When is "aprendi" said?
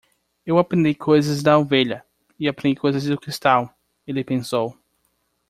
0.57-0.95, 2.47-2.79